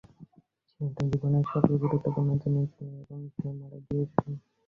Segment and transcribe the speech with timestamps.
[0.69, 4.27] সে তার জীবনের সবচেয়ে গুরুত্বপূর্ণ জিনিস ছিল, এবং সে মারা গিয়েছিল।